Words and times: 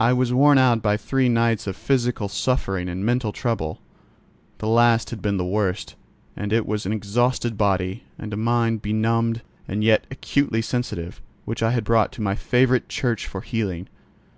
I 0.00 0.14
was 0.14 0.32
worn 0.32 0.56
out 0.56 0.80
by 0.80 0.96
three 0.96 1.28
nights 1.28 1.66
of 1.66 1.76
physical 1.76 2.30
suffering 2.30 2.88
and 2.88 3.04
mental 3.04 3.32
trouble: 3.32 3.82
the 4.60 4.66
last 4.66 5.10
had 5.10 5.20
been 5.20 5.36
the 5.36 5.44
worst, 5.44 5.94
and 6.34 6.54
it 6.54 6.64
was 6.64 6.86
an 6.86 6.94
exhausted 6.94 7.58
body, 7.58 8.04
and 8.18 8.32
a 8.32 8.38
mind 8.38 8.80
benumbed 8.80 9.42
and 9.68 9.84
yet 9.84 10.06
acutely 10.10 10.62
sensitive, 10.62 11.20
which 11.44 11.62
I 11.62 11.72
had 11.72 11.84
brought 11.84 12.12
to 12.12 12.22
my 12.22 12.34
favourite 12.34 12.88
church 12.88 13.26
for 13.26 13.42
healing. 13.42 13.90